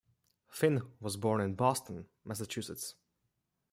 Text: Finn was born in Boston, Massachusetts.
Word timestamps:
Finn 0.49 0.81
was 0.99 1.15
born 1.15 1.41
in 1.41 1.53
Boston, 1.53 2.07
Massachusetts. 2.25 2.95